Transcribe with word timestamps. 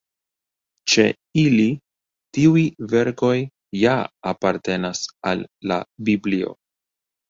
Ĉe 0.93 1.05
ili 1.41 1.67
tiuj 2.39 2.65
verkoj 2.95 3.31
ja 3.85 3.95
apartenas 4.35 5.07
al 5.35 5.49
la 5.73 5.83
Biblio. 6.11 6.57